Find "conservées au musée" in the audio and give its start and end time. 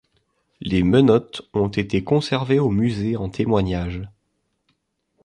2.03-3.17